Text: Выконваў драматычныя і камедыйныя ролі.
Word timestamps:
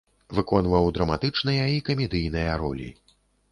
Выконваў 0.37 0.87
драматычныя 0.95 1.69
і 1.77 1.85
камедыйныя 1.91 2.59
ролі. 2.65 2.91